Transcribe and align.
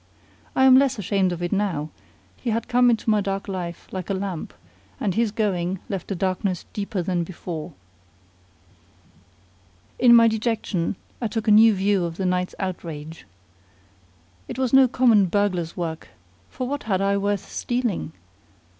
I 0.55 0.63
am 0.63 0.79
less 0.79 0.97
ashamed 0.97 1.31
of 1.31 1.43
it 1.43 1.51
now: 1.51 1.91
he 2.35 2.49
had 2.49 2.67
come 2.67 2.89
into 2.89 3.07
my 3.11 3.21
dark 3.21 3.47
life 3.47 3.87
like 3.91 4.09
a 4.09 4.15
lamp, 4.15 4.51
and 4.99 5.13
his 5.13 5.29
going 5.29 5.77
left 5.89 6.11
a 6.11 6.15
darkness 6.15 6.65
deeper 6.73 7.03
than 7.03 7.23
before. 7.23 7.73
In 9.99 10.15
my 10.15 10.27
dejection 10.27 10.95
I 11.21 11.27
took 11.27 11.47
a 11.47 11.51
new 11.51 11.75
view 11.75 12.03
of 12.03 12.17
the 12.17 12.25
night's 12.25 12.55
outrage. 12.57 13.27
It 14.47 14.57
was 14.57 14.73
no 14.73 14.87
common 14.87 15.27
burglar's 15.27 15.77
work, 15.77 16.07
for 16.49 16.67
what 16.67 16.81
had 16.89 16.99
I 16.99 17.15
worth 17.17 17.47
stealing? 17.47 18.13